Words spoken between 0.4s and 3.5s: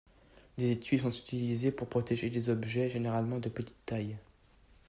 Les étuis sont utilisés pour protéger des objets, généralement de